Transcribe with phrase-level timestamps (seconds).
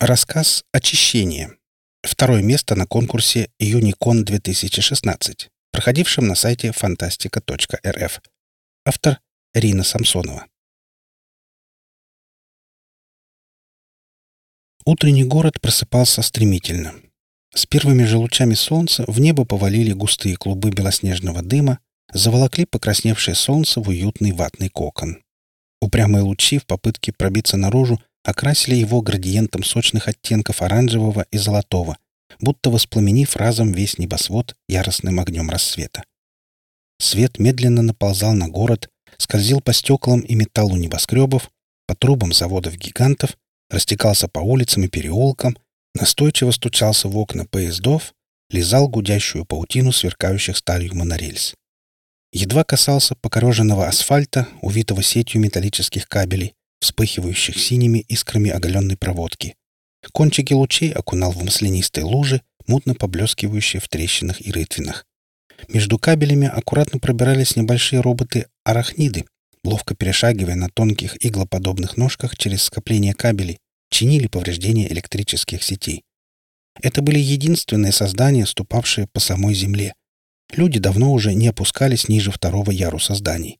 [0.00, 1.56] Рассказ «Очищение».
[2.02, 8.20] Второе место на конкурсе «Юникон 2016», проходившем на сайте фантастика.рф.
[8.84, 9.20] Автор
[9.54, 10.48] Рина Самсонова.
[14.84, 16.94] Утренний город просыпался стремительно.
[17.54, 21.78] С первыми же лучами солнца в небо повалили густые клубы белоснежного дыма,
[22.12, 25.23] заволокли покрасневшее солнце в уютный ватный кокон.
[25.84, 31.98] Упрямые лучи в попытке пробиться наружу окрасили его градиентом сочных оттенков оранжевого и золотого,
[32.40, 36.02] будто воспламенив разом весь небосвод яростным огнем рассвета.
[36.98, 38.88] Свет медленно наползал на город,
[39.18, 41.50] скользил по стеклам и металлу небоскребов,
[41.86, 43.36] по трубам заводов-гигантов,
[43.68, 45.58] растекался по улицам и переулкам,
[45.94, 48.14] настойчиво стучался в окна поездов,
[48.48, 51.54] лизал гудящую паутину сверкающих сталью монорельс.
[52.34, 59.54] Едва касался покореженного асфальта, увитого сетью металлических кабелей, вспыхивающих синими искрами оголенной проводки.
[60.10, 65.06] Кончики лучей окунал в маслянистые лужи, мутно поблескивающие в трещинах и рытвинах.
[65.68, 69.26] Между кабелями аккуратно пробирались небольшие роботы-арахниды,
[69.62, 73.58] ловко перешагивая на тонких иглоподобных ножках через скопление кабелей,
[73.90, 76.02] чинили повреждения электрических сетей.
[76.82, 79.94] Это были единственные создания, ступавшие по самой земле.
[80.56, 83.58] Люди давно уже не опускались ниже второго яруса зданий.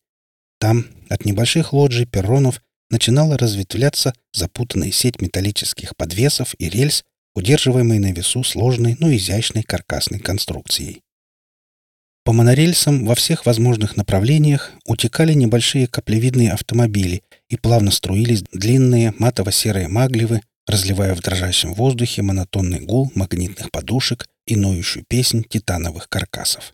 [0.60, 7.02] Там, от небольших лоджий перронов, начинала разветвляться запутанная сеть металлических подвесов и рельс,
[7.34, 11.02] удерживаемые на весу сложной, но изящной каркасной конструкцией.
[12.24, 19.88] По монорельсам во всех возможных направлениях утекали небольшие каплевидные автомобили и плавно струились длинные матово-серые
[19.88, 26.73] маглевы, разливая в дрожащем воздухе монотонный гул магнитных подушек и ноющую песнь титановых каркасов.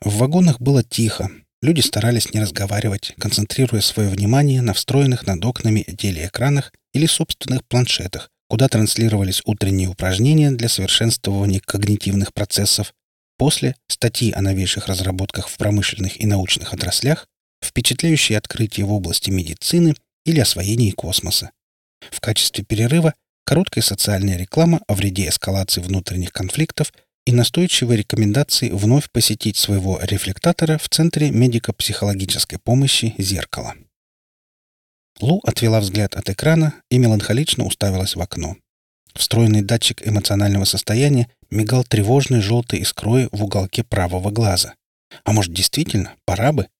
[0.00, 5.82] В вагонах было тихо, Люди старались не разговаривать, концентрируя свое внимание на встроенных над окнами
[5.82, 12.94] телеэкранах или собственных планшетах, куда транслировались утренние упражнения для совершенствования когнитивных процессов,
[13.38, 17.26] после— статьи о новейших разработках в промышленных и научных отраслях,
[17.60, 21.50] впечатляющие открытия в области медицины или освоения космоса.
[22.12, 23.14] В качестве перерыва—
[23.44, 26.92] короткая социальная реклама о вреде эскалации внутренних конфликтов—
[27.28, 33.74] и настойчивые рекомендации вновь посетить своего рефлектатора в Центре медико-психологической помощи «Зеркало».
[35.20, 38.56] Лу отвела взгляд от экрана и меланхолично уставилась в окно.
[39.12, 44.74] Встроенный датчик эмоционального состояния мигал тревожной желтой искрой в уголке правого глаза.
[45.24, 46.70] А может, действительно, пора бы?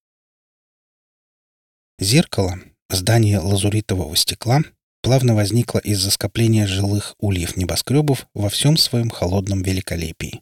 [1.98, 4.62] Зеркало, здание лазуритового стекла,
[5.02, 10.40] плавно возникла из-за скопления жилых ульев небоскребов во всем своем холодном великолепии.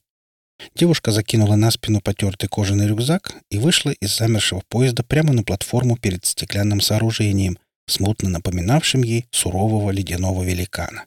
[0.75, 5.97] Девушка закинула на спину потертый кожаный рюкзак и вышла из замершего поезда прямо на платформу
[5.97, 11.05] перед стеклянным сооружением, смутно напоминавшим ей сурового ледяного великана.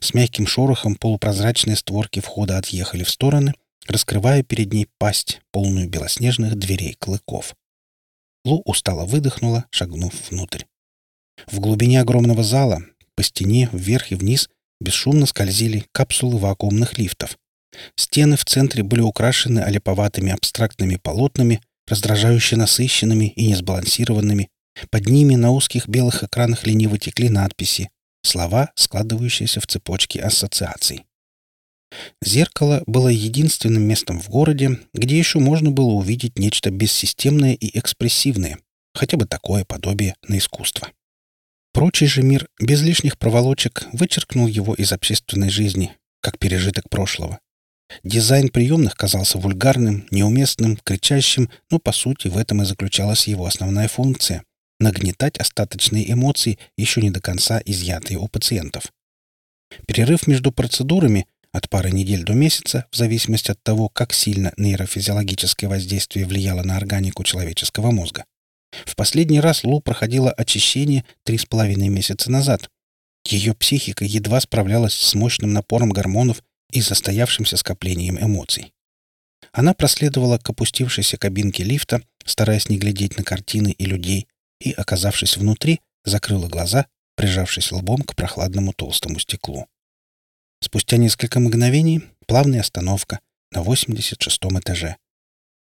[0.00, 3.54] С мягким шорохом полупрозрачные створки входа отъехали в стороны,
[3.86, 7.54] раскрывая перед ней пасть, полную белоснежных дверей клыков.
[8.44, 10.64] Лу устало выдохнула, шагнув внутрь.
[11.46, 12.82] В глубине огромного зала,
[13.14, 14.48] по стене, вверх и вниз,
[14.80, 17.38] бесшумно скользили капсулы вакуумных лифтов.
[17.96, 24.48] Стены в центре были украшены олиповатыми абстрактными полотнами, раздражающе насыщенными и несбалансированными.
[24.90, 27.90] Под ними на узких белых экранах лениво текли надписи,
[28.22, 31.04] слова, складывающиеся в цепочки ассоциаций.
[32.22, 38.58] Зеркало было единственным местом в городе, где еще можно было увидеть нечто бессистемное и экспрессивное,
[38.94, 40.88] хотя бы такое подобие на искусство.
[41.72, 47.40] Прочий же мир без лишних проволочек вычеркнул его из общественной жизни, как пережиток прошлого.
[48.02, 53.88] Дизайн приемных казался вульгарным, неуместным, кричащим, но, по сути, в этом и заключалась его основная
[53.88, 54.44] функция—
[54.80, 58.92] нагнетать остаточные эмоции, еще не до конца изъятые у пациентов.
[59.86, 65.68] Перерыв между процедурами от пары недель до месяца, в зависимости от того, как сильно нейрофизиологическое
[65.68, 68.24] воздействие влияло на органику человеческого мозга,
[68.70, 72.70] в последний раз Лу проходила очищение три с половиной месяца назад.
[73.24, 76.42] Ее психика едва справлялась с мощным напором гормонов
[76.72, 78.72] и застоявшимся скоплением эмоций.
[79.52, 84.28] Она проследовала к опустившейся кабинке лифта, стараясь не глядеть на картины и людей,
[84.60, 89.66] и, оказавшись внутри, закрыла глаза, прижавшись лбом к прохладному толстому стеклу.
[90.60, 93.20] Спустя несколько мгновений плавная остановка
[93.52, 94.96] на 86-м этаже.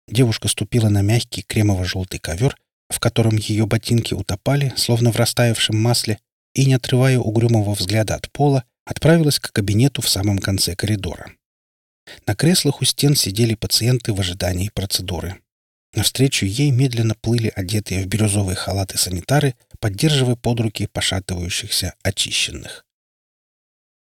[0.08, 2.56] Девушка ступила на мягкий кремово-желтый ковер
[2.90, 6.20] в котором ее ботинки утопали, словно в растаявшем масле,
[6.54, 11.32] и, не отрывая угрюмого взгляда от пола, отправилась к кабинету в самом конце коридора.
[12.28, 15.42] На креслах у стен сидели пациенты в ожидании процедуры.
[15.96, 22.86] Навстречу ей медленно плыли одетые в бирюзовые халаты санитары, поддерживая под руки пошатывающихся очищенных.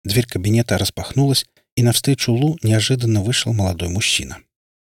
[0.05, 1.45] Дверь кабинета распахнулась,
[1.77, 4.39] и навстречу Лу неожиданно вышел молодой мужчина.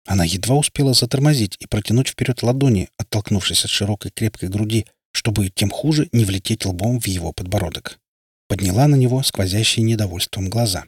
[0.07, 5.69] Она едва успела затормозить и протянуть вперед ладони, оттолкнувшись от широкой крепкой груди, чтобы тем
[5.69, 7.99] хуже не влететь лбом в его подбородок.
[8.47, 10.85] Подняла на него сквозящие недовольством глаза.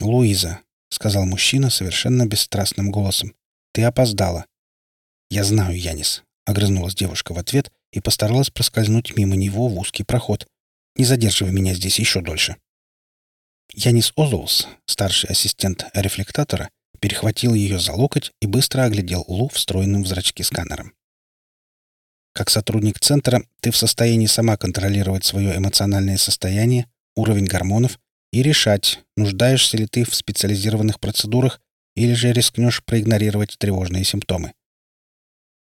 [0.00, 0.60] «Луиза»,—
[0.90, 3.32] сказал мужчина совершенно бесстрастным голосом,—
[3.72, 4.46] «ты опоздала».
[5.30, 10.48] «Я знаю, Янис»,— огрызнулась девушка в ответ и постаралась проскользнуть мимо него в узкий проход.
[10.96, 12.56] «Не задерживай меня здесь еще дольше».
[13.72, 16.68] Янис Озоус, старший ассистент рефлектатора,
[17.02, 20.94] перехватил ее за локоть и быстро оглядел Лу встроенным в зрачки сканером.
[22.32, 27.98] Как сотрудник центра ты в состоянии сама контролировать свое эмоциональное состояние, уровень гормонов
[28.32, 31.60] и решать, нуждаешься ли ты в специализированных процедурах
[31.96, 34.52] или же рискнешь проигнорировать тревожные симптомы.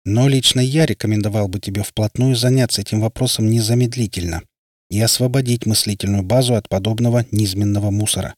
[0.04, 4.42] Но лично я рекомендовал бы тебе вплотную заняться этим вопросом незамедлительно
[4.90, 8.34] и освободить мыслительную базу от подобного низменного мусора.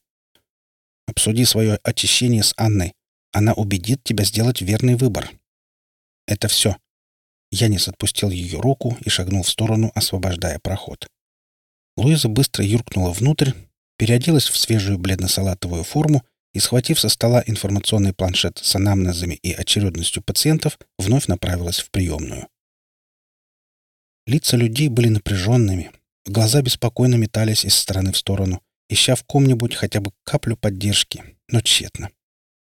[1.11, 2.93] Обсуди свое очищение с Анной.
[3.33, 5.29] Она убедит тебя сделать верный выбор.
[6.25, 6.77] Это все.
[7.51, 11.05] Янис отпустил ее руку и шагнул в сторону, освобождая проход.
[11.97, 13.51] Луиза быстро юркнула внутрь,
[13.97, 16.23] переоделась в свежую бледно-салатовую форму
[16.53, 22.47] и, схватив со стола информационный планшет с анамнезами и очередностью пациентов, вновь направилась в приемную.
[24.25, 25.91] Лица людей были напряженными,
[26.25, 28.61] глаза беспокойно метались из стороны в сторону,
[28.91, 32.09] ища в ком-нибудь хотя бы каплю поддержки, но тщетно.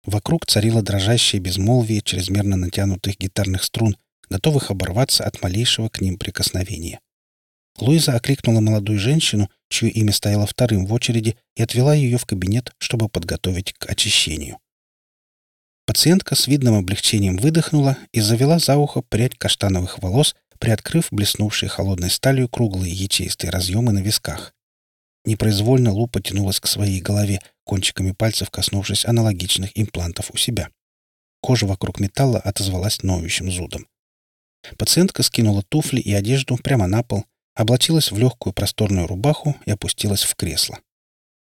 [0.04, 3.96] Вокруг царило дрожащее безмолвие чрезмерно натянутых гитарных струн,
[4.28, 7.00] готовых оборваться от малейшего к ним прикосновения.
[7.78, 12.72] Луиза окликнула молодую женщину, чье имя стояло вторым в очереди, и отвела ее в кабинет,
[12.78, 14.58] чтобы подготовить к очищению.
[15.86, 22.10] Пациентка с видным облегчением выдохнула и завела за ухо прядь каштановых волос, приоткрыв блеснувшие холодной
[22.10, 24.54] сталью круглые ячеистые разъемы на висках.
[25.24, 30.68] Непроизвольно Лу потянулась к своей голове, кончиками пальцев коснувшись аналогичных имплантов у себя.
[31.40, 33.86] Кожа вокруг металла отозвалась ноющим зудом.
[34.78, 37.24] Пациентка скинула туфли и одежду прямо на пол,
[37.54, 40.78] облачилась в легкую просторную рубаху и опустилась в кресло.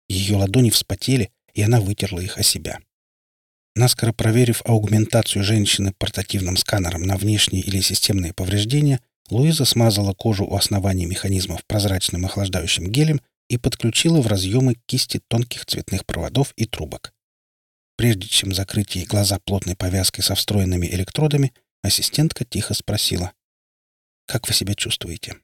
[0.09, 2.79] Ее ладони вспотели, и она вытерла их о себя.
[3.75, 8.99] Наскоро проверив аугментацию женщины портативным сканером на внешние или системные повреждения,
[9.29, 15.65] Луиза смазала кожу у основания механизмов прозрачным охлаждающим гелем и подключила в разъемы кисти тонких
[15.65, 17.13] цветных проводов и трубок.
[17.97, 21.53] Прежде чем закрыть ей глаза плотной повязкой со встроенными электродами,
[21.83, 23.33] Ассистентка тихо спросила.
[24.25, 25.35] «Как вы себя чувствуете?»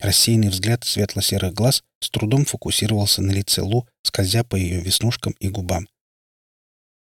[0.00, 5.48] Рассеянный взгляд светло-серых глаз с трудом фокусировался на лице Лу, скользя по ее веснушкам и
[5.48, 5.88] губам.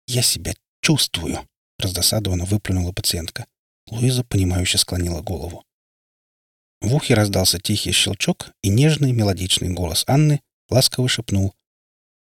[0.05, 1.39] «Я себя чувствую!»—
[1.79, 3.47] раздосадованно выплюнула пациентка.
[3.89, 5.63] Луиза, понимающе склонила голову.
[6.81, 11.53] В ухе раздался тихий щелчок, и нежный мелодичный голос Анны ласково шепнул.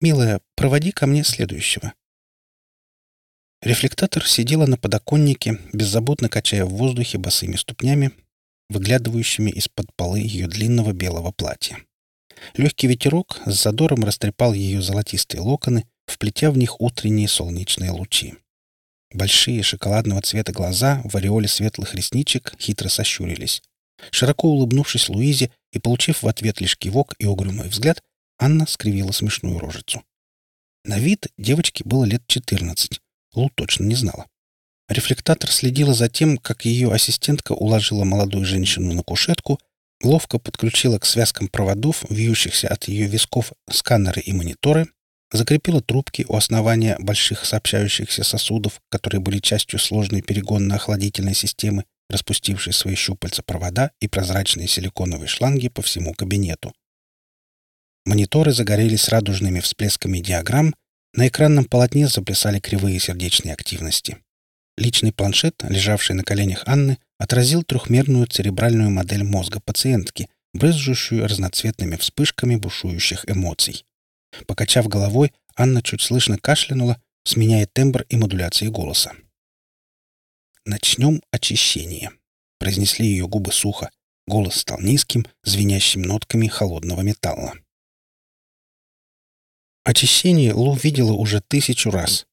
[0.00, 1.92] «Милая, проводи ко мне следующего».
[3.62, 8.12] Рефлектатор сидела на подоконнике, беззаботно качая в воздухе босыми ступнями,
[8.68, 11.78] выглядывающими из-под полы ее длинного белого платья.
[12.54, 18.34] Легкий ветерок с задором растрепал ее золотистые локоны, вплетя в них утренние солнечные лучи.
[19.12, 23.62] Большие шоколадного цвета глаза в ореоле светлых ресничек хитро сощурились.
[24.10, 28.02] Широко улыбнувшись Луизе и получив в ответ лишь кивок и угрюмый взгляд,
[28.38, 30.02] Анна скривила смешную рожицу.
[30.84, 33.00] На вид девочке было лет четырнадцать,
[33.34, 34.26] Лу точно не знала.
[34.88, 39.58] Рефлектатор следила за тем, как ее ассистентка уложила молодую женщину на кушетку,
[40.02, 44.88] ловко подключила к связкам проводов, вьющихся от ее висков, сканеры и мониторы,
[45.32, 52.94] закрепила трубки у основания больших сообщающихся сосудов, которые были частью сложной перегонно-охладительной системы, распустившей свои
[52.94, 56.72] щупальца провода и прозрачные силиконовые шланги по всему кабинету.
[58.04, 60.74] Мониторы загорелись радужными всплесками диаграмм,
[61.12, 64.18] на экранном полотне заплясали кривые сердечные активности.
[64.76, 72.56] Личный планшет, лежавший на коленях Анны, отразил трехмерную церебральную модель мозга пациентки, брызжущую разноцветными вспышками
[72.56, 73.84] бушующих эмоций.
[74.46, 79.12] Покачав головой, Анна чуть слышно кашлянула, сменяя тембр и модуляции голоса.
[80.68, 82.10] «Начнем очищение»,—
[82.58, 83.88] произнесли ее губы сухо.
[84.26, 87.54] Голос стал низким, звенящим нотками холодного металла.
[89.84, 92.26] Очищение Лу видела уже тысячу раз.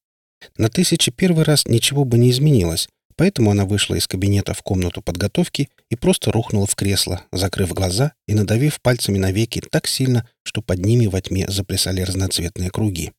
[0.56, 5.00] На тысячи первый раз ничего бы не изменилось, поэтому она вышла из кабинета в комнату
[5.00, 10.28] подготовки и просто рухнула в кресло, закрыв глаза и надавив пальцами на веки так сильно,
[10.42, 13.12] что под ними во тьме заплясали разноцветные круги.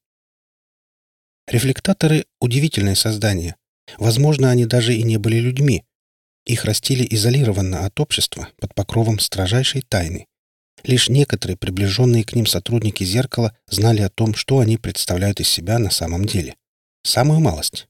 [1.47, 3.55] Рефлектаторы— удивительное создание.
[3.97, 5.83] Возможно, они даже и не были людьми.
[6.45, 10.27] Их растили изолированно от общества, под покровом строжайшей тайны.
[10.83, 15.79] Лишь некоторые приближенные к ним сотрудники зеркала знали о том, что они представляют из себя
[15.79, 16.55] на самом деле.
[17.03, 17.87] Самую малость.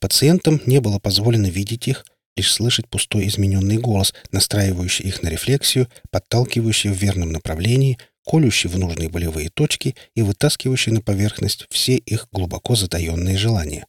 [0.00, 2.04] Пациентам не было позволено видеть их,
[2.36, 8.78] лишь слышать пустой измененный голос, настраивающий их на рефлексию, подталкивающий в верном направлении, колющий в
[8.78, 13.86] нужные болевые точки и вытаскивающий на поверхность все их глубоко затаенные желания.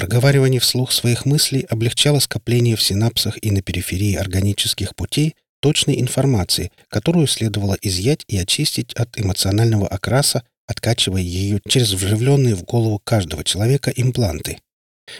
[0.00, 6.72] Проговаривание вслух своих мыслей облегчало скопление в синапсах и на периферии органических путей точной информации,
[6.88, 13.44] которую следовало изъять и очистить от эмоционального окраса, откачивая ее через вживленные в голову каждого
[13.44, 14.56] человека импланты.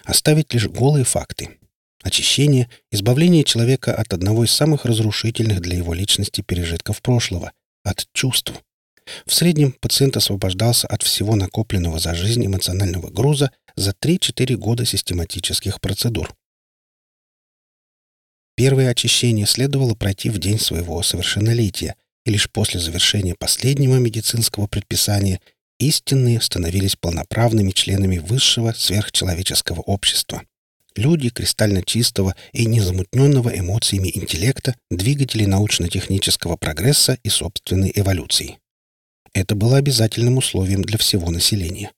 [0.05, 1.59] Оставить лишь голые факты.
[2.03, 7.53] Очищение, избавление человека от одного из самых разрушительных для его личности пережитков прошлого–
[7.85, 8.55] от чувств.
[9.27, 15.81] В среднем пациент освобождался от всего накопленного за жизнь эмоционального груза за 3-4 года систематических
[15.81, 16.35] процедур.
[18.57, 21.95] Первое очищение следовало пройти в день своего совершеннолетия,
[22.27, 25.41] и лишь после завершения последнего медицинского предписания
[25.79, 30.43] истинные становились полноправными членами высшего сверхчеловеческого общества.
[30.97, 38.59] Люди кристально чистого и незамутненного эмоциями интеллекта, двигатели научно-технического прогресса и собственной эволюции.
[39.33, 41.93] Это было обязательным условием для всего населения.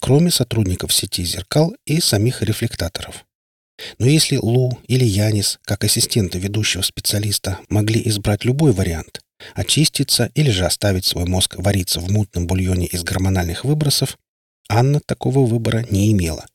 [0.00, 3.24] Кроме сотрудников сети зеркал и самих рефлектаторов.
[3.98, 9.20] Но если Лу или Янис, как ассистенты ведущего специалиста, могли избрать любой вариант,
[9.54, 14.18] очиститься или же оставить свой мозг вариться в мутном бульоне из гормональных выбросов,
[14.68, 16.46] Анна такого выбора не имела.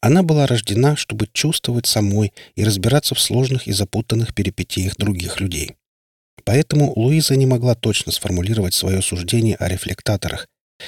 [0.00, 5.74] Она была рождена, чтобы чувствовать самой и разбираться в сложных и запутанных перипетиях других людей.
[6.44, 10.46] Поэтому Луиза не могла точно сформулировать свое суждение о рефлектаторах,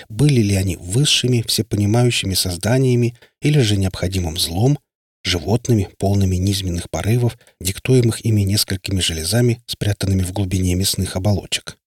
[0.08, 4.78] были ли они высшими, всепонимающими созданиями или же необходимым злом,
[5.24, 11.78] животными, полными низменных порывов, диктуемых ими несколькими железами, спрятанными в глубине мясных оболочек.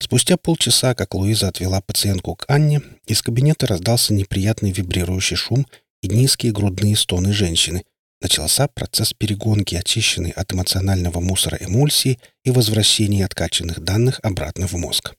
[0.00, 5.66] Спустя полчаса, как Луиза отвела пациентку к Анне, из кабинета раздался неприятный вибрирующий шум
[6.02, 7.84] и низкие грудные стоны женщины.
[8.20, 15.14] Начался процесс перегонки, очищенной от эмоционального мусора эмульсии и возвращения откачанных данных обратно в мозг.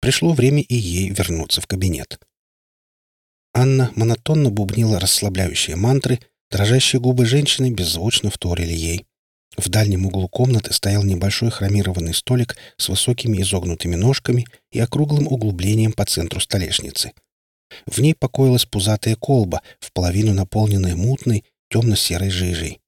[0.00, 2.18] Пришло время и ей вернуться в кабинет.
[3.54, 6.18] Анна монотонно бубнила расслабляющие мантры,
[6.50, 9.06] дрожащие губы женщины беззвучно вторили ей.
[9.56, 15.92] В дальнем углу комнаты стоял небольшой хромированный столик с высокими изогнутыми ножками и округлым углублением
[15.92, 17.12] по центру столешницы.
[17.86, 22.80] В ней покоилась пузатая колба, в половину наполненная мутной, темно-серой жижей.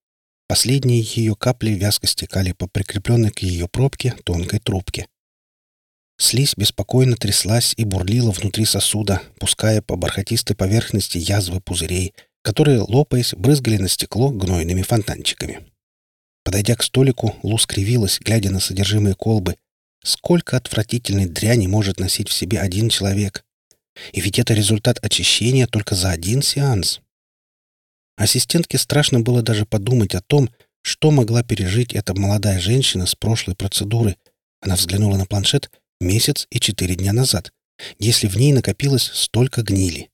[0.46, 5.06] Последние ее капли вязко стекали по прикрепленной к ее пробке тонкой трубке.
[6.18, 13.34] Слизь беспокойно тряслась и бурлила внутри сосуда, пуская по бархатистой поверхности язвы пузырей, которые, лопаясь,
[13.34, 15.66] брызгали на стекло гнойными фонтанчиками.
[16.44, 19.56] Подойдя к столику, Лу скривилась, глядя на содержимое колбы.
[20.04, 23.44] Сколько отвратительной дряни может носить в себе один человек?
[24.12, 27.00] И ведь это результат очищения только за один сеанс.
[28.16, 30.48] Ассистентке страшно было даже подумать о том,
[30.82, 34.16] что могла пережить эта молодая женщина с прошлой процедуры.
[34.60, 37.52] Она взглянула на планшет— месяц и четыре дня назад,
[37.98, 40.10] если в ней накопилось столько гнили.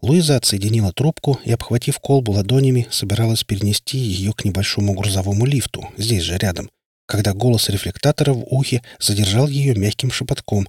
[0.00, 6.24] Луиза отсоединила трубку и, обхватив колбу ладонями, собиралась перенести ее к небольшому грузовому лифту, здесь
[6.24, 6.70] же рядом,
[7.06, 10.68] когда голос рефлектатора в ухе задержал ее мягким шепотком.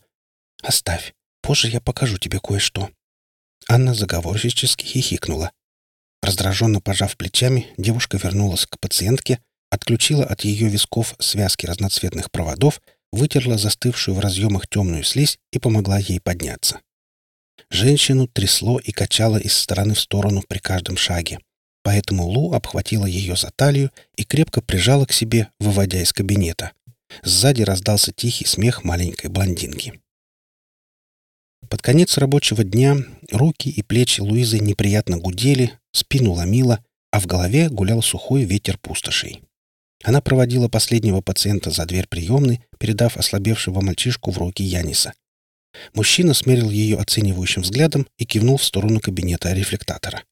[0.62, 2.89] «Оставь, позже я покажу тебе кое-что».
[3.68, 5.51] Анна заговорщически хихикнула.
[6.22, 13.58] Раздраженно пожав плечами, девушка вернулась к пациентке, отключила от ее висков связки разноцветных проводов вытерла
[13.58, 16.82] застывшую в разъемах темную слизь и помогла ей подняться.
[17.70, 21.40] Женщину трясло и качало из стороны в сторону при каждом шаге.
[21.84, 26.72] Поэтому Лу обхватила ее за талию и крепко прижала к себе, выводя из кабинета.
[27.24, 30.00] Сзади раздался тихий смех маленькой блондинки.
[31.70, 32.98] Под конец рабочего дня
[33.32, 39.44] руки и плечи Луизы неприятно гудели, спину ломило, а в голове гулял сухой ветер пустошей.
[40.04, 45.14] Она проводила последнего пациента за дверь приемной, передав ослабевшего мальчишку в руки Яниса.
[45.94, 50.24] Мужчина смерил ее оценивающим взглядом и кивнул в сторону кабинета рефлектатора.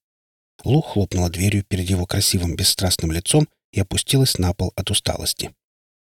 [0.63, 5.51] Лу хлопнула дверью перед его красивым бесстрастным лицом и опустилась на пол от усталости.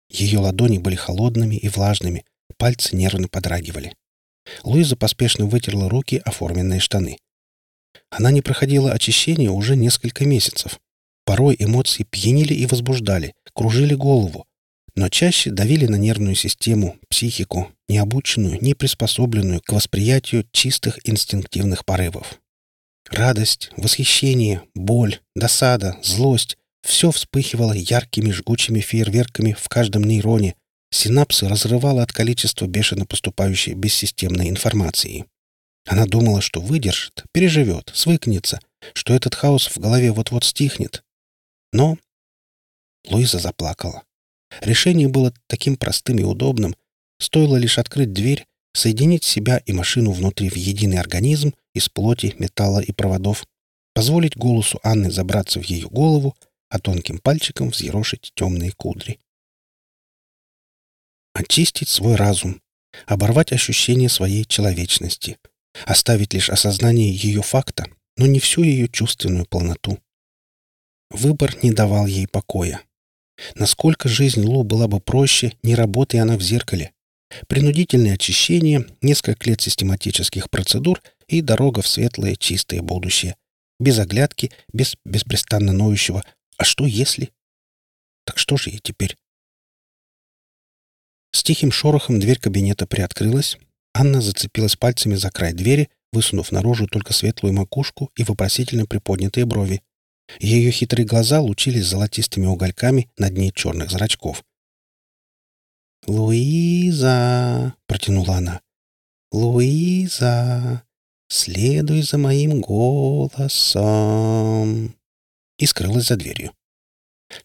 [0.09, 2.23] Ее ладони были холодными и влажными,
[2.57, 3.93] пальцы нервно подрагивали.
[4.63, 7.17] Луиза поспешно вытерла руки о форменные штаны.
[8.09, 10.79] Она не проходила очищение уже несколько месяцев.
[11.25, 14.45] Порой эмоции пьянили и возбуждали, кружили голову,
[14.95, 22.39] но чаще давили на нервную систему, психику, необученную, не приспособленную к восприятию чистых инстинктивных порывов.
[23.09, 30.55] Радость, восхищение, боль, досада, злость— все вспыхивало яркими жгучими фейерверками в каждом нейроне,
[30.93, 35.25] Синапсы разрывало от количества бешено поступающей бессистемной информации.
[35.87, 38.59] Она думала, что выдержит, переживет, свыкнется,
[38.93, 41.03] что этот хаос в голове вот-вот стихнет.
[41.71, 41.97] Но
[43.09, 44.03] Луиза заплакала.
[44.61, 46.75] Решение было таким простым и удобным.
[47.19, 52.81] Стоило лишь открыть дверь, соединить себя и машину внутри в единый организм из плоти, металла
[52.81, 53.47] и проводов,
[53.95, 56.37] позволить голосу Анны забраться в ее голову,
[56.69, 59.19] а тонким пальчиком взъерошить темные кудри.
[61.33, 62.61] Очистить свой разум,
[63.07, 65.37] оборвать ощущение своей человечности,
[65.85, 67.87] оставить лишь осознание ее факта,
[68.17, 69.99] но не всю ее чувственную полноту.
[71.09, 72.81] Выбор не давал ей покоя.
[73.55, 76.93] Насколько жизнь Лу была бы проще, не работая она в зеркале.
[77.47, 83.35] Принудительное очищение, несколько лет систематических процедур и дорога в светлое чистое будущее.
[83.79, 86.23] Без оглядки, без беспрестанно ноющего
[86.57, 87.31] «А что если?»
[88.25, 89.17] Так что же ей теперь?
[91.33, 93.57] С тихим шорохом дверь кабинета приоткрылась.
[93.93, 99.81] Анна зацепилась пальцами за край двери, высунув наружу только светлую макушку и вопросительно приподнятые брови.
[100.39, 104.43] Ее хитрые глаза лучились золотистыми угольками на дне черных зрачков.
[106.05, 108.61] «Луиза!»— протянула она.
[109.31, 110.83] «Луиза!
[111.29, 113.75] Следуй за моим голосом!»
[115.57, 116.53] И скрылась за дверью.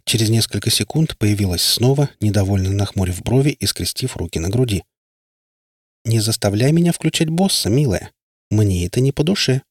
[0.04, 4.84] Через несколько секунд появилась снова, недовольно нахмурив брови и скрестив руки на груди.
[6.04, 8.12] «Не заставляй меня включать босса, милая.
[8.50, 9.62] Мне это не по душе.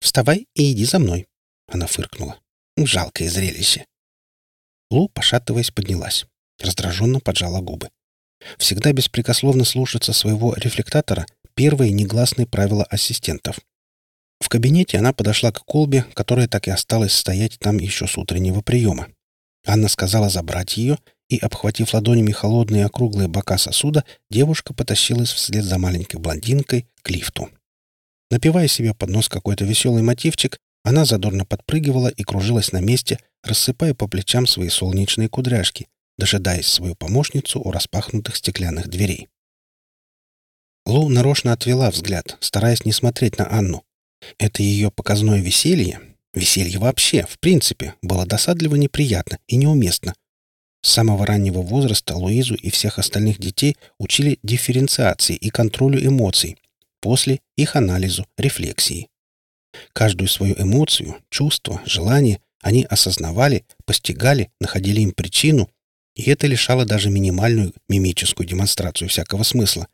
[0.00, 1.26] Вставай и иди за мной!»
[1.66, 2.38] Она фыркнула.
[2.76, 3.84] Жалкое зрелище.
[4.90, 6.26] Лу, пошатываясь, поднялась.
[6.58, 7.90] Раздраженно поджала губы.
[8.56, 13.58] Всегда беспрекословно слушаться своего рефлектатора— первое негласное правило ассистентов.
[14.40, 18.60] В кабинете она подошла к колбе, которая так и осталась стоять там еще с утреннего
[18.60, 19.08] приема.
[19.68, 20.98] Анна сказала забрать ее,
[21.28, 27.50] и, обхватив ладонями холодные округлые бока сосуда, девушка потащилась вслед за маленькой блондинкой к лифту.
[28.30, 33.92] Напивая себе под нос какой-то веселый мотивчик, она задорно подпрыгивала и кружилась на месте, рассыпая
[33.92, 39.28] по плечам свои солнечные кудряшки, дожидаясь свою помощницу у распахнутых стеклянных дверей.
[40.86, 43.84] Лу нарочно отвела взгляд, стараясь не смотреть на Анну.
[44.38, 46.00] Это ее показное веселье,
[46.38, 50.14] веселье вообще, в принципе, было досадливо неприятно и неуместно.
[50.82, 56.56] С самого раннего возраста Луизу и всех остальных детей учили дифференциации и контролю эмоций,
[57.00, 59.08] после— их анализу, рефлексии.
[59.92, 65.68] Каждую свою эмоцию, чувство, желание они осознавали, постигали, находили им причину,
[66.14, 69.86] и это лишало даже минимальную мимическую демонстрацию всякого смысла.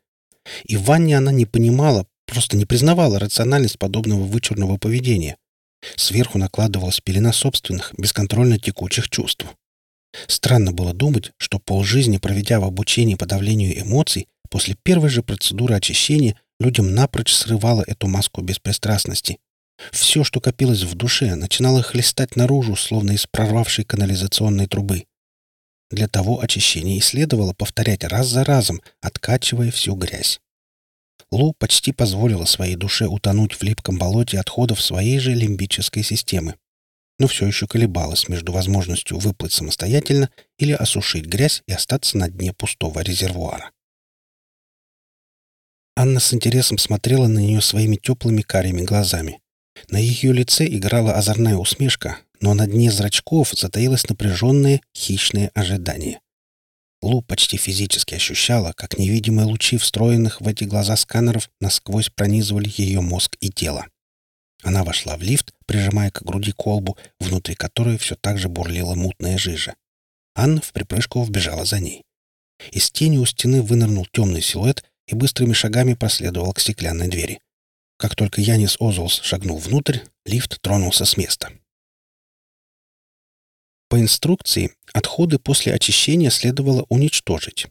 [0.63, 5.37] И в ванне она не понимала, просто не признавала рациональность подобного вычурного поведения.
[5.95, 9.45] Сверху накладывалась пелена собственных, бесконтрольно текучих чувств.
[10.27, 16.39] Странно было думать, что полжизни, проведя в обучении подавлению эмоций, после первой же процедуры очищения
[16.59, 19.37] людям напрочь срывало эту маску беспристрастности.
[19.91, 25.05] Все, что копилось в душе, начинало хлестать наружу, словно из прорвавшей канализационной трубы.
[25.91, 30.39] Для того очищения и следовало повторять раз за разом, откачивая всю грязь.
[31.31, 36.55] Лу почти позволила своей душе утонуть в липком болоте отходов своей же лимбической системы,
[37.19, 42.53] но все еще колебалась между возможностью выплыть самостоятельно или осушить грязь и остаться на дне
[42.53, 43.71] пустого резервуара.
[45.95, 49.39] Анна с интересом смотрела на нее своими теплыми карими глазами.
[49.89, 56.19] На ее лице играла озорная усмешка, но на дне зрачков затаилось напряженное, хищное ожидание.
[57.05, 63.01] Лу почти физически ощущала, как невидимые лучи встроенных в эти глаза сканеров насквозь пронизывали ее
[63.01, 63.85] мозг и тело.
[64.63, 69.37] Она вошла в лифт, прижимая к груди колбу, внутри которой все так же бурлила мутная
[69.37, 69.75] жижа.
[70.33, 72.01] Анна в припрыжку вбежала за ней.
[72.71, 77.39] Из тени у стены вынырнул темный силуэт и быстрыми шагами проследовал к стеклянной двери.
[77.97, 81.51] Как только Янис Озулс шагнул внутрь, лифт тронулся с места.
[83.89, 87.67] По инструкции, отходы после очищения следовало уничтожить.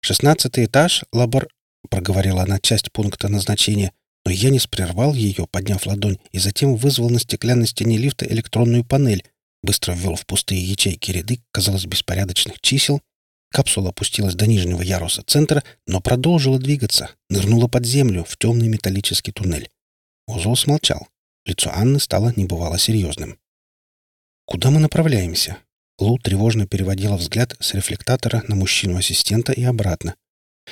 [0.00, 1.48] «Шестнадцатый этаж, лабор...»—
[1.90, 3.92] проговорила она часть пункта назначения,
[4.24, 9.24] но Янис прервал ее, подняв ладонь, и затем вызвал на стеклянной стене лифта электронную панель,
[9.62, 13.00] быстро ввел в пустые ячейки ряды, казалось, беспорядочных чисел,
[13.50, 19.32] Капсула опустилась до нижнего яруса центра, но продолжила двигаться, нырнула под землю в темный металлический
[19.32, 19.70] туннель.
[20.26, 21.08] Озол смолчал.
[21.46, 23.38] Лицо Анны стало небывало серьезным.
[24.48, 25.58] «Куда мы направляемся?»
[25.98, 30.14] Лу тревожно переводила взгляд с рефлектатора на мужчину-ассистента и обратно.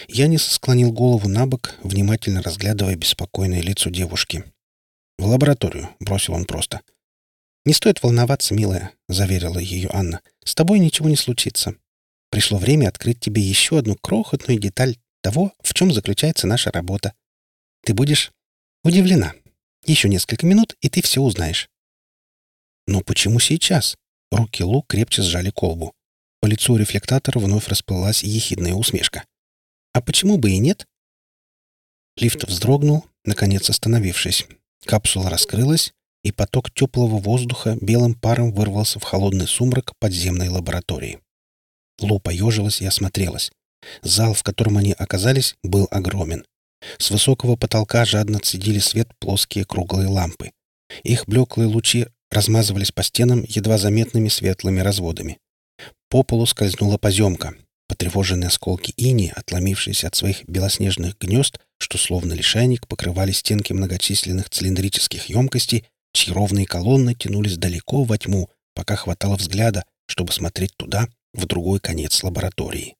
[0.09, 4.45] Янис склонил голову на бок, внимательно разглядывая беспокойное лицо девушки.
[5.19, 6.81] «В лабораторию»,— бросил он просто.
[7.67, 10.23] «Не стоит волноваться, милая»,— заверила ее Анна.
[10.43, 11.75] «С тобой ничего не случится.
[12.31, 17.13] Пришло время открыть тебе еще одну крохотную деталь того, в чем заключается наша работа.
[17.85, 18.33] Ты будешь
[18.85, 19.35] удивлена.
[19.85, 21.69] Еще несколько минут, и ты все узнаешь.
[22.87, 23.97] Но почему сейчас?
[24.31, 25.93] Руки Лу крепче сжали колбу.
[26.41, 29.25] По лицу рефлектатора вновь расплылась ехидная усмешка.
[29.93, 30.87] А почему бы и нет?
[32.17, 34.47] Лифт вздрогнул, наконец остановившись.
[34.85, 41.21] Капсула раскрылась, и поток теплого воздуха белым паром вырвался в холодный сумрак подземной лаборатории.
[42.01, 43.51] Лу поежилась и осмотрелась.
[44.03, 46.45] Зал, в котором они оказались, был огромен.
[46.99, 50.53] С высокого потолка жадно цедили свет плоские круглые лампы.
[51.03, 55.39] Их блеклые лучи размазывались по стенам едва заметными светлыми разводами.
[56.09, 57.55] По полу скользнула поземка.
[57.89, 65.27] Потревоженные осколки ини, отломившиеся от своих белоснежных гнезд, что словно лишайник покрывали стенки многочисленных цилиндрических
[65.27, 71.47] емкостей, чьи ровные колонны тянулись далеко во тьму, пока хватало взгляда, чтобы смотреть туда, в
[71.47, 72.97] другой конец лаборатории.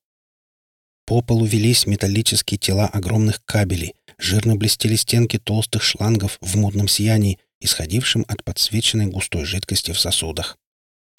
[1.05, 7.39] По полу велись металлические тела огромных кабелей, жирно блестели стенки толстых шлангов в мутном сиянии,
[7.59, 10.57] исходившем от подсвеченной густой жидкости в сосудах.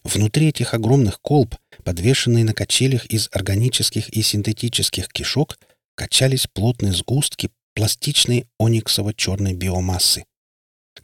[0.04, 5.58] Внутри этих огромных колб, подвешенные на качелях из органических и синтетических кишок,
[5.94, 10.24] качались плотные сгустки пластичной ониксово-черной биомассы.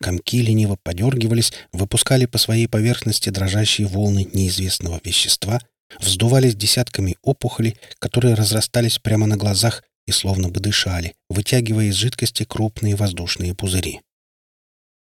[0.01, 5.61] Комки лениво подергивались, выпускали по своей поверхности дрожащие волны неизвестного вещества,
[6.01, 12.45] вздувались десятками опухолей, которые разрастались прямо на глазах и словно бы дышали, вытягивая из жидкости
[12.45, 14.01] крупные воздушные пузыри.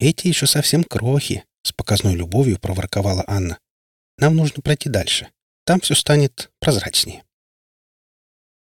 [0.00, 3.58] «Эти еще совсем крохи»,— с показной любовью проворковала Анна.
[4.16, 5.28] «Нам нужно пройти дальше.
[5.66, 7.22] Там все станет прозрачнее».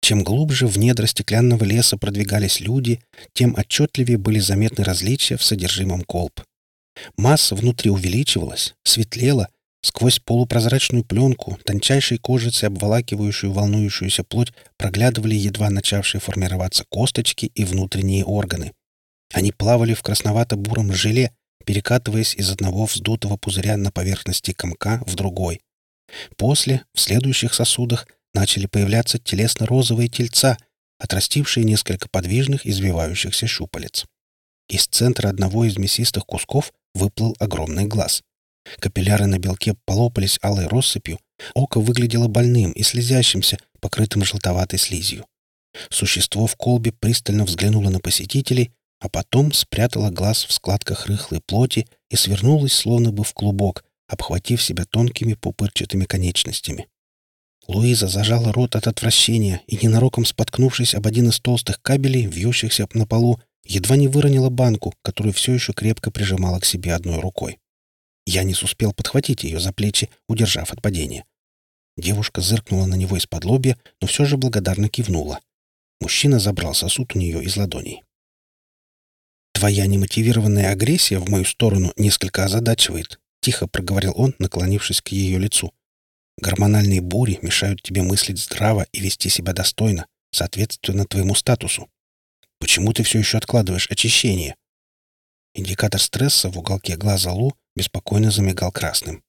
[0.00, 3.02] Чем глубже в недра стеклянного леса продвигались люди,
[3.34, 6.40] тем отчетливее были заметны различия в содержимом колб.
[7.18, 9.50] Масса внутри увеличивалась, светлела,
[9.82, 18.24] сквозь полупрозрачную пленку, тончайшей кожицей обволакивающую волнующуюся плоть, проглядывали едва начавшие формироваться косточки и внутренние
[18.24, 18.72] органы.
[19.32, 21.32] Они плавали в красновато-буром желе,
[21.64, 25.60] перекатываясь из одного вздутого пузыря на поверхности комка в другой.
[26.36, 30.56] После, в следующих сосудах, начали появляться телесно-розовые тельца,
[30.98, 34.04] отрастившие несколько подвижных извивающихся щупалец.
[34.68, 38.22] Из центра одного из мясистых кусков выплыл огромный глаз.
[38.78, 41.18] Капилляры на белке полопались алой россыпью,
[41.54, 45.26] око выглядело больным и слезящимся, покрытым желтоватой слизью.
[45.88, 51.86] Существо в колбе пристально взглянуло на посетителей, а потом спрятало глаз в складках рыхлой плоти
[52.10, 56.86] и свернулось словно бы в клубок, обхватив себя тонкими пупырчатыми конечностями.
[57.66, 63.06] Луиза зажала рот от отвращения и, ненароком споткнувшись об один из толстых кабелей, вьющихся на
[63.06, 67.58] полу, едва не выронила банку, которую все еще крепко прижимала к себе одной рукой.
[68.26, 71.24] Янис успел подхватить ее за плечи, удержав от падения.
[71.96, 75.40] Девушка зыркнула на него из-под лобья, но все же благодарно кивнула.
[76.00, 78.02] Мужчина забрал сосуд у нее из ладоней.
[79.60, 85.72] «Твоя немотивированная агрессия в мою сторону несколько озадачивает»,— тихо проговорил он, наклонившись к ее лицу.
[86.40, 91.90] Гормональные бури мешают тебе мыслить здраво и вести себя достойно, соответственно твоему статусу.
[92.58, 94.56] Почему ты все еще откладываешь очищение?
[95.54, 99.22] Индикатор стресса в уголке глаза Лу беспокойно замигал красным.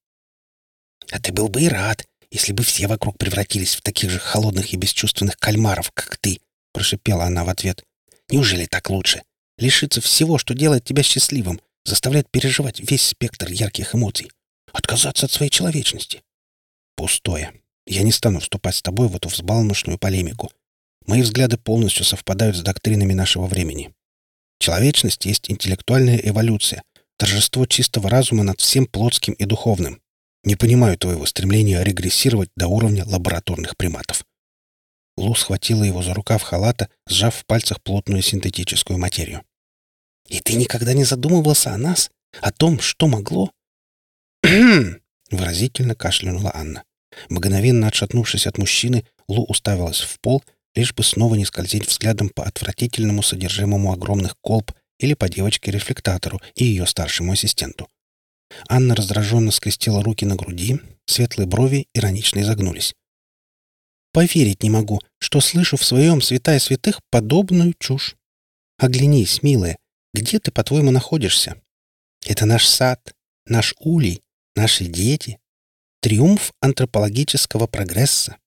[1.12, 4.72] «А ты был бы и рад, если бы все вокруг превратились в таких же холодных
[4.72, 6.40] и бесчувственных кальмаров, как ты»,—
[6.74, 7.84] прошипела она в ответ.
[8.30, 9.24] «Неужели так лучше?
[9.62, 14.32] Лишиться всего, что делает тебя счастливым, заставляет переживать весь спектр ярких эмоций,
[14.74, 16.24] отказаться от своей человечности.
[16.96, 17.54] Пустое.
[17.86, 20.52] Я не стану вступать с тобой в эту взбалмошную полемику.
[21.06, 23.94] Мои взгляды полностью совпадают с доктринами нашего времени.
[24.60, 26.82] Человечность есть интеллектуальная эволюция,
[27.18, 30.02] торжество чистого разума над всем плотским и духовным.
[30.44, 34.26] Не понимаю твоего стремления регрессировать до уровня лабораторных приматов.
[35.18, 39.44] Лу схватила его за рукав халата, сжав в пальцах плотную синтетическую материю.
[40.28, 42.10] «И ты никогда не задумывался о нас?
[42.42, 43.52] О том, что могло?»
[45.30, 46.84] Выразительно кашлянула Анна.
[47.30, 50.44] Мгновенно отшатнувшись от мужчины, Лу уставилась в пол,
[50.76, 56.66] лишь бы снова не скользить взглядом по отвратительному содержимому огромных колб или по девочке-рефлектатору и
[56.66, 57.88] ее старшему ассистенту.
[58.68, 62.94] Анна раздраженно скрестила руки на груди, светлые брови иронично изогнулись.
[64.14, 68.16] «Поверить не могу, что слышу в своем святая святых подобную чушь.
[68.78, 69.78] Оглянись, милая,
[70.14, 71.62] где ты, по-твоему, находишься?
[72.26, 73.14] Это наш сад,
[73.46, 74.22] наш улей,
[74.56, 75.40] наши дети,
[76.02, 78.38] триумф антропологического прогресса.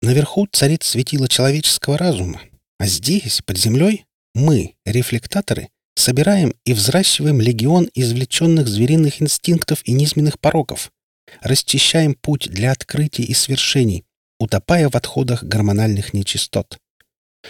[0.00, 2.40] Наверху царит светило человеческого разума,
[2.78, 10.40] а здесь, под землей, мы, рефлектаторы, собираем и взращиваем легион извлеченных звериных инстинктов и низменных
[10.40, 10.90] пороков,
[11.42, 14.04] расчищаем путь для открытий и свершений,
[14.40, 16.78] утопая в отходах гормональных нечистот.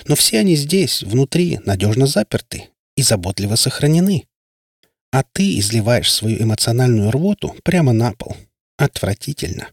[0.07, 4.27] Но все они здесь, внутри, надежно заперты и заботливо сохранены.
[5.11, 8.37] А ты изливаешь свою эмоциональную рвоту прямо на пол.
[8.79, 9.69] Отвратительно.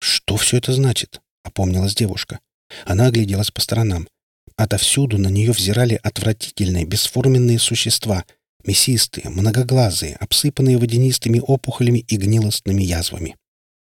[0.00, 2.38] «Что все это значит?»— опомнилась девушка.
[2.84, 4.08] Она огляделась по сторонам.
[4.56, 8.24] Отовсюду на нее взирали отвратительные, бесформенные существа,
[8.64, 13.36] мясистые, многоглазые, обсыпанные водянистыми опухолями и гнилостными язвами.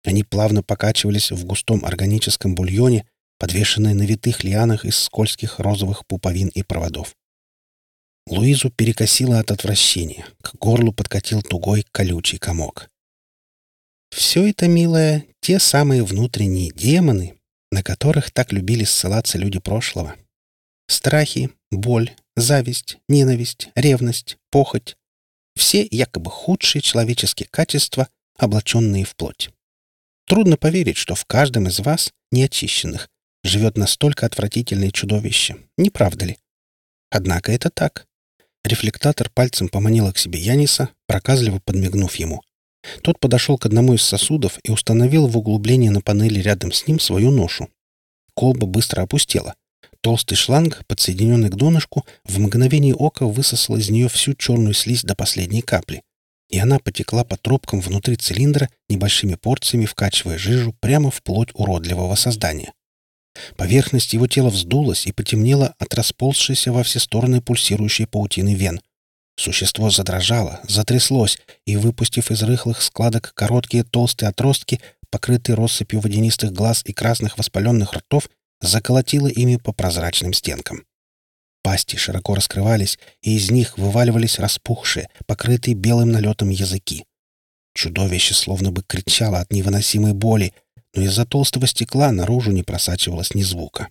[0.04, 3.06] Они плавно покачивались в густом органическом бульоне,
[3.38, 7.14] подвешенные на витых лианах из скользких розовых пуповин и проводов.
[8.30, 10.24] Луизу перекосило от отвращения.
[10.40, 12.88] К горлу подкатил тугой колючий комок.
[14.10, 17.34] Все это, милая, те самые внутренние демоны,
[17.72, 20.14] на которых так любили ссылаться люди прошлого.
[20.86, 24.96] Страхи, боль, зависть, ненависть, ревность, похоть—
[25.56, 29.50] все якобы худшие человеческие качества, облаченные в плоть.
[30.26, 33.08] Трудно поверить, что в каждом из вас, неочищенных,
[33.42, 36.38] живет настолько отвратительное чудовище, не правда ли?
[37.10, 38.06] Однако это так.
[38.64, 42.42] Рефлектатор пальцем поманила к себе Яниса, проказливо подмигнув ему.
[43.02, 46.98] Тот подошел к одному из сосудов и установил в углублении на панели рядом с ним
[47.00, 47.68] свою ношу.
[48.34, 49.54] Колба быстро опустела.
[50.02, 55.14] Толстый шланг, подсоединенный к донышку, в мгновение ока высосал из нее всю черную слизь до
[55.14, 56.02] последней капли.
[56.48, 62.14] И она потекла по трубкам внутри цилиндра, небольшими порциями вкачивая жижу прямо в плоть уродливого
[62.14, 62.72] создания.
[63.56, 68.80] Поверхность его тела вздулась и потемнела от расползшейся во все стороны пульсирующей паутины вен.
[69.36, 76.82] Существо задрожало, затряслось, и, выпустив из рыхлых складок короткие толстые отростки, покрытые россыпью водянистых глаз
[76.84, 78.28] и красных воспаленных ртов,
[78.60, 80.84] заколотило ими по прозрачным стенкам.
[81.62, 87.04] Пасти широко раскрывались, и из них вываливались распухшие, покрытые белым налетом языки.
[87.74, 90.52] Чудовище словно бы кричало от невыносимой боли,
[90.94, 93.88] но из-за толстого стекла наружу не просачивалось ни звука.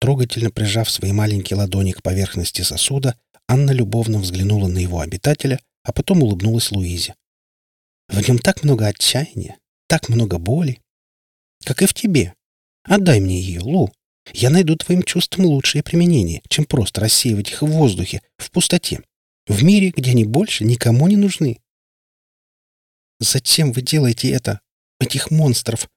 [0.00, 5.92] Трогательно прижав свои маленькие ладони к поверхности сосуда, Анна любовно взглянула на его обитателя, а
[5.92, 7.14] потом улыбнулась Луизе.
[8.08, 10.80] «В нем так много отчаяния, так много боли.
[11.64, 12.34] Как и в тебе.
[12.82, 13.92] Отдай мне ее, Лу.
[14.32, 19.02] Я найду твоим чувствам лучшее применение, чем просто рассеивать их в воздухе, в пустоте,
[19.46, 21.60] в мире, где они больше никому не нужны».
[23.20, 24.60] «Зачем вы делаете это?
[25.02, 25.88] Этих монстров?»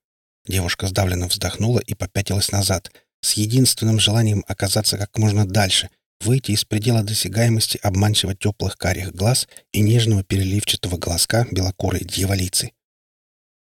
[0.48, 2.92] Девушка сдавленно вздохнула и попятилась назад,
[3.22, 5.90] с единственным желанием оказаться как можно дальше,
[6.22, 12.72] выйти из предела досягаемости обманчиво теплых карих глаз и нежного переливчатого глазка белокурой дьяволицы.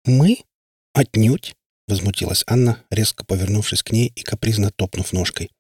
[0.07, 0.39] «Мы?
[0.95, 1.55] Отнюдь!»—
[1.89, 5.51] возмутилась Анна, резко повернувшись к ней и капризно топнув ножкой.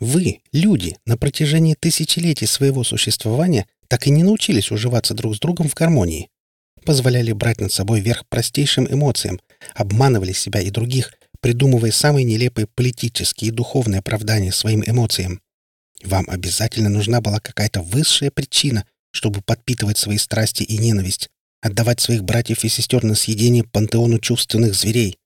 [0.00, 5.68] «Вы, люди, на протяжении тысячелетий своего существования так и не научились уживаться друг с другом
[5.68, 6.30] в гармонии.
[6.86, 9.40] Позволяли брать над собой верх простейшим эмоциям,
[9.74, 15.40] обманывали себя и других, придумывая самые нелепые политические и духовные оправдания своим эмоциям.
[16.04, 21.28] Вам обязательно нужна была какая-то высшая причина, чтобы подпитывать свои страсти и ненависть,
[21.60, 25.18] отдавать своих братьев и сестер на съедение пантеону чувственных зверей.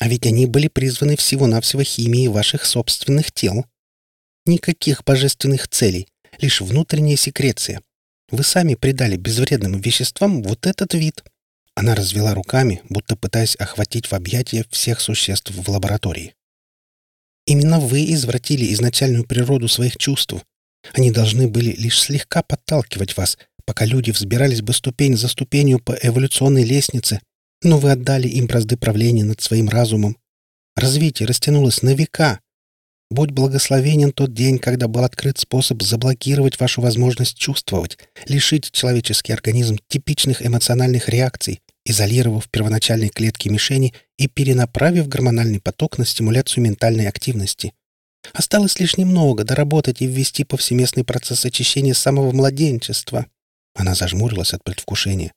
[0.00, 3.64] А ведь они были призваны всего-навсего химией ваших собственных тел.
[4.44, 6.08] Никаких божественных целей,
[6.40, 7.80] лишь внутренняя секреция.
[8.30, 11.22] Вы сами придали безвредным веществам вот этот вид.
[11.74, 16.34] Она развела руками, будто пытаясь охватить в объятия всех существ в лаборатории.
[17.46, 20.34] Именно вы извратили изначальную природу своих чувств.
[20.94, 25.92] Они должны были лишь слегка подталкивать вас, пока люди взбирались бы ступень за ступенью по
[25.92, 27.20] эволюционной лестнице,
[27.62, 30.16] но вы отдали им бразды правления над своим разумом.
[30.74, 32.40] Развитие растянулось на века.
[33.10, 39.78] Будь благословенен тот день, когда был открыт способ заблокировать вашу возможность чувствовать, лишить человеческий организм
[39.88, 47.72] типичных эмоциональных реакций, изолировав первоначальные клетки мишени и перенаправив гормональный поток на стимуляцию ментальной активности.
[48.32, 53.26] Осталось лишь немного доработать и ввести повсеместный процесс очищения самого младенчества.
[53.76, 55.32] Она зажмурилась от предвкушения.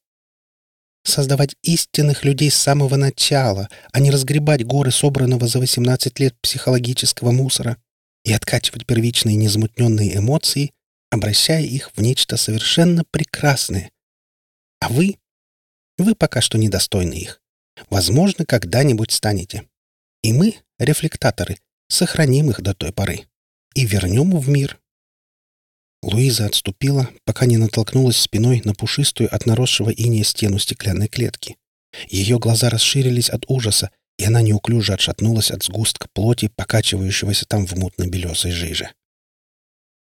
[1.04, 7.32] Создавать истинных людей с самого начала, а не разгребать горы собранного за 18 лет психологического
[7.32, 7.78] мусора
[8.26, 10.72] и откачивать первичные незамутненные эмоции,
[11.10, 13.92] обращая их в нечто совершенно прекрасное.
[14.82, 15.18] А вы
[16.00, 17.42] вы пока что недостойны их.
[17.90, 19.68] Возможно, когда-нибудь станете.
[20.24, 21.58] И мы, рефлектаторы,
[21.90, 23.28] сохраним их до той поры
[23.76, 24.80] и вернем в мир.
[26.02, 31.58] Луиза отступила, пока не натолкнулась спиной на пушистую от наросшего иния стену стеклянной клетки.
[32.08, 37.76] Ее глаза расширились от ужаса, и она неуклюже отшатнулась от сгустка плоти, покачивающегося там в
[37.76, 38.92] мутно-белесой жиже.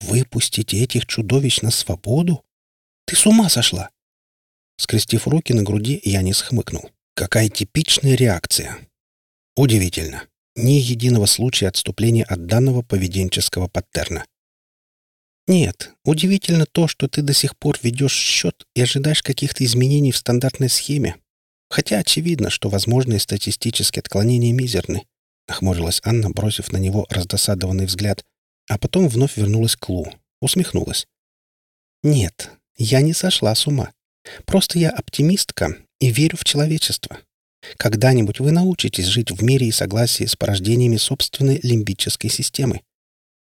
[0.00, 2.44] «Выпустите этих чудовищ на свободу?
[3.06, 3.90] Ты с ума сошла!
[4.82, 6.90] Скрестив руки на груди, я не схмыкнул.
[7.14, 8.78] Какая типичная реакция.
[9.56, 10.24] Удивительно.
[10.56, 14.24] Ни единого случая отступления от данного поведенческого паттерна.
[15.52, 20.16] Нет, удивительно то, что ты до сих пор ведешь счет и ожидаешь каких-то изменений в
[20.16, 21.16] стандартной схеме.
[21.68, 25.06] Хотя очевидно, что возможные статистические отклонения мизерны.
[25.48, 28.24] Нахмурилась Анна, бросив на него раздосадованный взгляд,
[28.66, 30.10] а потом вновь вернулась к Лу.
[30.40, 31.06] Усмехнулась.
[32.02, 33.92] «Нет, я не сошла с ума.
[34.46, 37.18] Просто я оптимистка и верю в человечество.
[37.76, 42.80] Когда-нибудь вы научитесь жить в мире и согласии с порождениями собственной лимбической системы.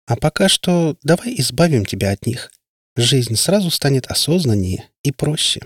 [0.07, 2.53] А пока что давай избавим тебя от них.
[2.97, 5.61] Жизнь сразу станет осознаннее и проще».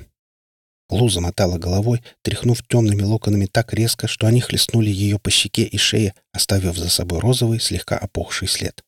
[0.91, 5.77] Лу замотала головой, тряхнув темными локонами так резко, что они хлестнули ее по щеке и
[5.77, 8.83] шее, оставив за собой розовый, слегка опухший след.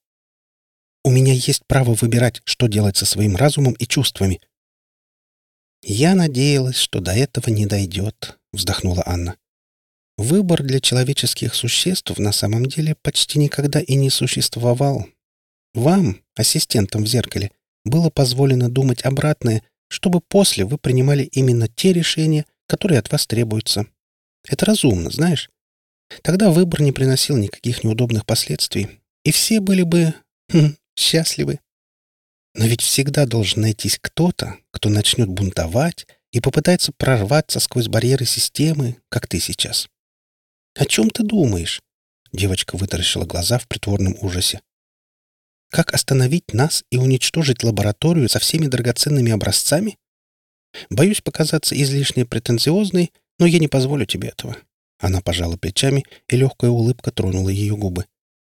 [1.04, 4.40] «У меня есть право выбирать, что делать со своим разумом и чувствами».
[5.82, 9.36] «Я надеялась, что до этого не дойдет»,— вздохнула Анна.
[10.16, 15.06] «Выбор для человеческих существ на самом деле почти никогда и не существовал.
[15.74, 17.52] Вам, ассистентам в зеркале,
[17.85, 23.87] было позволено думать обратное, чтобы после вы принимали именно те решения, которые от вас требуются.
[24.48, 25.50] Это разумно, знаешь?
[26.22, 30.14] Тогда выбор не приносил никаких неудобных последствий, и все были бы
[30.52, 31.61] хм, счастливы.
[32.54, 38.96] Но ведь всегда должен найтись кто-то, кто начнет бунтовать и попытается прорваться сквозь барьеры системы,
[39.09, 39.88] как ты сейчас.
[40.74, 41.80] «О чем ты думаешь?»
[42.33, 44.61] Девочка вытаращила глаза в притворном ужасе.
[45.70, 49.98] Как остановить нас и уничтожить лабораторию со всеми драгоценными образцами?
[50.90, 54.56] Боюсь показаться излишне претенциозной, но я не позволю тебе этого.
[54.98, 58.04] Она пожала плечами, и легкая улыбка тронула ее губы.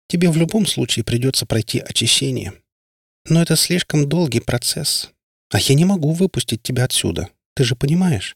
[0.07, 2.53] Тебе в любом случае придется пройти очищение.
[3.27, 5.11] Но это слишком долгий процесс.
[5.49, 7.29] А я не могу выпустить тебя отсюда.
[7.55, 8.35] Ты же понимаешь?»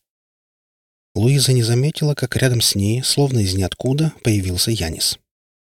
[1.15, 5.19] Луиза не заметила, как рядом с ней, словно из ниоткуда, появился Янис.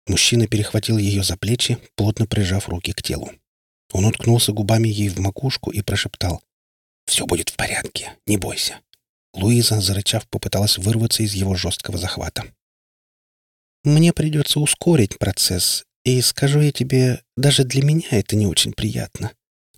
[0.10, 3.32] Мужчина перехватил ее за плечи, плотно прижав руки к телу.
[3.94, 6.42] Он уткнулся губами ей в макушку и прошептал.
[7.06, 8.80] «Все будет в порядке, не бойся».
[9.36, 12.44] Луиза, зарычав, попыталась вырваться из его жесткого захвата.
[13.84, 19.32] «Мне придется ускорить процесс, и, скажу я тебе, даже для меня это не очень приятно».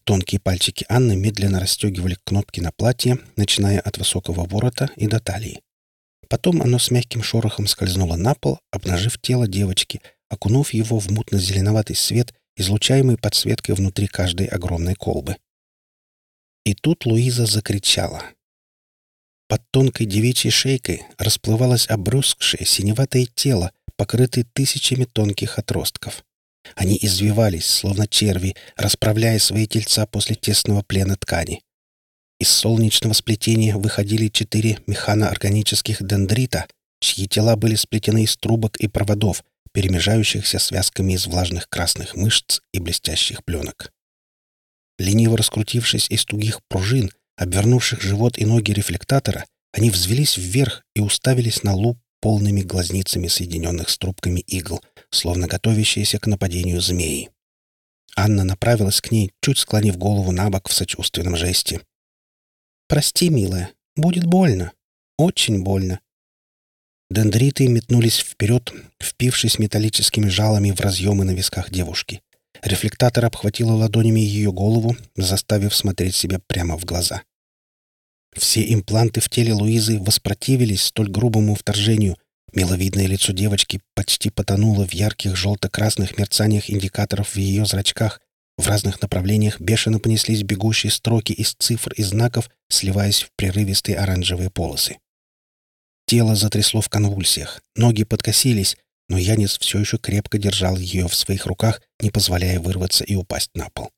[0.05, 5.59] Тонкие пальчики Анны медленно расстегивали кнопки на платье, начиная от высокого ворота и до талии.
[6.29, 11.95] Потом оно с мягким шорохом скользнуло на пол, обнажив тело девочки, окунув его в мутно-зеленоватый
[11.95, 15.35] свет, излучаемый подсветкой внутри каждой огромной колбы.
[16.65, 18.23] И тут Луиза закричала.
[19.47, 26.23] Под тонкой девичьей шейкой расплывалось обрюзгшее синеватое тело, покрытое тысячами тонких отростков.
[26.75, 31.61] Они извивались, словно черви, расправляя свои тельца после тесного плена ткани.
[32.39, 36.67] Из солнечного сплетения выходили четыре механоорганических дендрита,
[37.01, 42.79] чьи тела были сплетены из трубок и проводов, перемежающихся связками из влажных красных мышц и
[42.79, 43.91] блестящих пленок.
[44.97, 51.63] Лениво раскрутившись из тугих пружин, обвернувших живот и ноги рефлектатора, они взвелись вверх и уставились
[51.63, 57.29] на луп полными глазницами, соединенных с трубками игл, словно готовящиеся к нападению змеи.
[58.15, 61.81] Анна направилась к ней, чуть склонив голову на бок в сочувственном жесте.
[62.87, 64.73] «Прости, милая, будет больно.
[65.17, 65.99] Очень больно.
[67.11, 72.21] Дендриты метнулись вперед, впившись металлическими жалами в разъемы на висках девушки.
[72.61, 77.23] Рефлектатор обхватила ладонями ее голову, заставив смотреть себе прямо в глаза.
[78.33, 82.15] Все импланты в теле Луизы воспротивились столь грубому вторжению.
[82.53, 88.21] Миловидное лицо девочки почти потонуло в ярких желто-красных мерцаниях индикаторов в ее зрачках.
[88.57, 94.49] В разных направлениях бешено понеслись бегущие строки из цифр и знаков, сливаясь в прерывистые оранжевые
[94.49, 94.95] полосы.
[96.11, 98.75] Тело затрясло в конвульсиях, ноги подкосились,
[99.07, 103.51] но Янис все еще крепко держал ее в своих руках, не позволяя вырваться и упасть
[103.55, 103.91] на пол.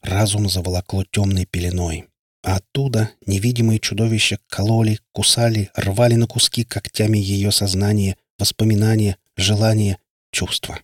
[0.00, 2.04] Разум заволокло темной пеленой,
[2.44, 9.98] а оттуда невидимые чудовища кололи, кусали, рвали на куски когтями ее сознание, воспоминания, желания,
[10.30, 10.78] чувства.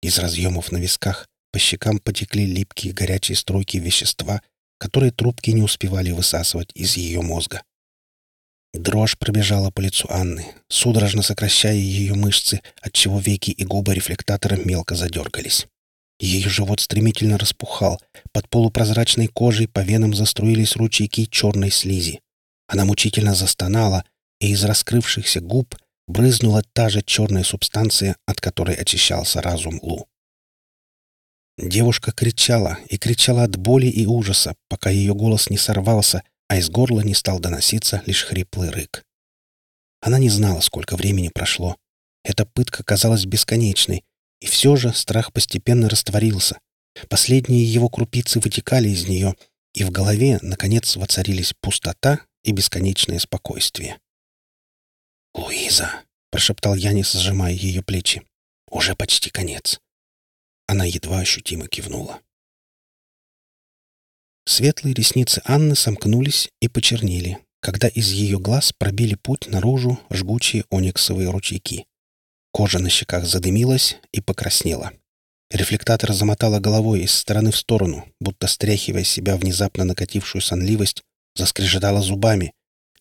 [0.00, 4.42] Из разъемов на висках по щекам потекли липкие горячие струйки вещества,
[4.78, 7.64] которые трубки не успевали высасывать из ее мозга.
[8.74, 14.94] Дрожь пробежала по лицу Анны, судорожно сокращая ее мышцы, отчего веки и губы рефлектатора мелко
[14.94, 15.66] задергались.
[16.18, 18.00] Ее живот стремительно распухал,
[18.32, 22.20] под полупрозрачной кожей по венам заструились ручейки черной слизи.
[22.68, 24.04] Она мучительно застонала,
[24.40, 30.06] и из раскрывшихся губ брызнула та же черная субстанция, от которой очищался разум Лу.
[31.58, 36.70] Девушка кричала и кричала от боли и ужаса, пока ее голос не сорвался, а из
[36.70, 39.04] горла не стал доноситься лишь хриплый рык.
[40.00, 41.76] Она не знала, сколько времени прошло.
[42.22, 44.04] Эта пытка казалась бесконечной,
[44.40, 46.58] и все же страх постепенно растворился.
[47.08, 49.34] Последние его крупицы вытекали из нее,
[49.74, 53.98] и в голове, наконец, воцарились пустота и бесконечное спокойствие.
[55.34, 55.90] «Луиза!»—
[56.30, 58.22] прошептал Янис, сжимая ее плечи.
[58.70, 59.80] «Уже почти конец».
[60.66, 62.20] Она едва ощутимо кивнула.
[64.48, 71.30] Светлые ресницы Анны сомкнулись и почернели, когда из ее глаз пробили путь наружу жгучие ониксовые
[71.30, 71.84] ручейки.
[72.52, 74.92] Кожа на щеках задымилась и покраснела.
[75.50, 81.02] Рефлектатор замотала головой из стороны в сторону, будто стряхивая себя внезапно накатившую сонливость,
[81.34, 82.52] заскрежетала зубами.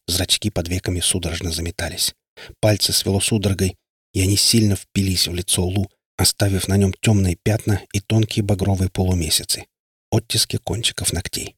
[0.07, 2.13] Зрачки под веками судорожно заметались.
[2.59, 3.75] Пальцы свело судорогой,
[4.13, 8.89] и они сильно впились в лицо Лу, оставив на нем темные пятна и тонкие багровые
[8.89, 9.65] полумесяцы,
[10.15, 11.55] оттиски кончиков ногтей.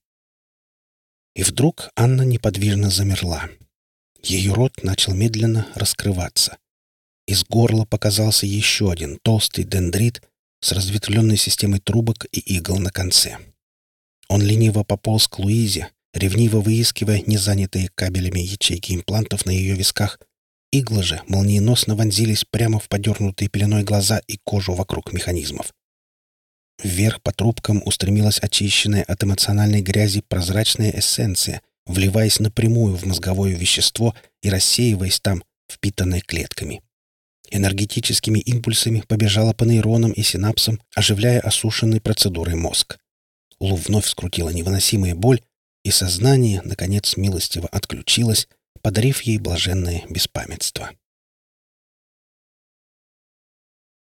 [1.35, 3.49] И вдруг Анна неподвижно замерла.
[4.23, 6.57] Ее рот начал медленно раскрываться.
[7.27, 10.23] Из горла показался еще один толстый дендрит
[10.61, 13.37] с разветвленной системой трубок и игл на конце.
[14.27, 20.19] Он лениво пополз к Луизе, ревниво выискивая незанятые кабелями ячейки имплантов на ее висках.
[20.71, 25.71] Иглы же молниеносно вонзились прямо в подернутые пеленой глаза и кожу вокруг механизмов.
[26.83, 34.15] Вверх по трубкам устремилась очищенная от эмоциональной грязи прозрачная эссенция, вливаясь напрямую в мозговое вещество
[34.41, 36.81] и рассеиваясь там, впитанной клетками.
[37.49, 42.97] Энергетическими импульсами побежала по нейронам и синапсам, оживляя осушенный процедурой мозг.
[43.59, 45.41] Лу вновь скрутила невыносимая боль,
[45.83, 48.47] и сознание, наконец, милостиво отключилось,
[48.81, 50.91] подарив ей блаженное беспамятство.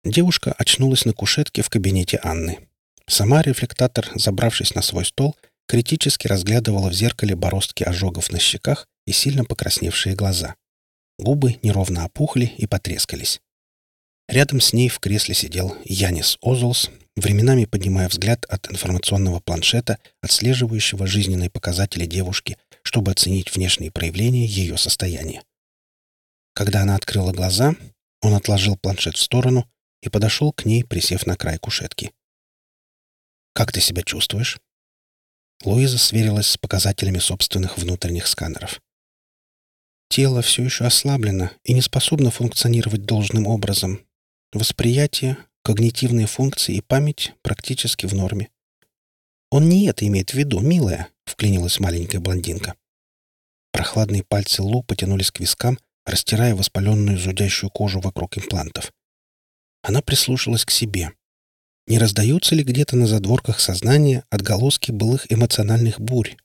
[0.05, 2.69] Девушка очнулась на кушетке в кабинете Анны.
[3.07, 5.37] Сама рефлектатор, забравшись на свой стол,
[5.67, 10.55] критически разглядывала в зеркале бороздки ожогов на щеках и сильно покрасневшие глаза.
[11.19, 13.41] Губы неровно опухли и потрескались.
[14.29, 21.07] Рядом с ней в кресле сидел Янис Озолс, временами поднимая взгляд от информационного планшета, отслеживающего
[21.07, 25.43] жизненные показатели девушки, чтобы оценить внешние проявления ее состояния.
[26.55, 27.75] Когда она открыла глаза,
[28.21, 29.69] он отложил планшет в сторону
[30.03, 32.13] и подошел к ней, присев на край кушетки.
[33.53, 34.59] «Как ты себя чувствуешь?»
[35.65, 38.81] Луиза сверилась с показателями собственных внутренних сканеров.
[40.09, 44.07] Тело все еще ослаблено и не способно функционировать должным образом.
[44.53, 48.49] Восприятие, когнитивные функции и память практически в норме.
[49.51, 52.75] «Он не это имеет в виду, милая»,— вклинилась маленькая блондинка.
[53.73, 58.93] Прохладные пальцы Лу потянулись к вискам, растирая воспаленную зудящую кожу вокруг имплантов.
[59.83, 61.13] Она прислушалась к себе.
[61.87, 66.37] Не раздаются ли где-то на задворках сознания отголоски былых эмоциональных бурь?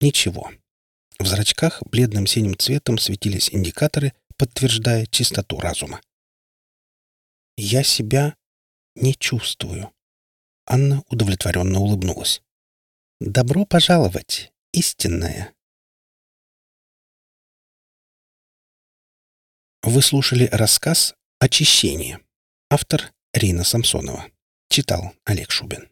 [0.00, 0.50] Ничего.
[1.18, 6.00] В зрачках бледным синим цветом светились индикаторы, подтверждая чистоту разума.
[7.56, 8.36] «Я себя
[8.94, 9.92] не чувствую».
[10.66, 12.42] Анна удовлетворенно улыбнулась.
[13.20, 15.52] «Добро пожаловать, истинная!»
[19.82, 22.20] Вы слушали рассказ «Очищение».
[22.72, 24.26] Автор Рина Самсонова.
[24.68, 25.89] Читал Олег Шубин.